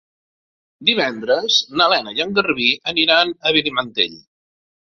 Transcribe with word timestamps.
Divendres 0.89 1.57
na 1.81 1.87
Lena 1.93 2.15
i 2.17 2.25
en 2.27 2.35
Garbí 2.41 2.73
aniran 2.95 3.37
a 3.47 3.55
Benimantell. 3.61 4.21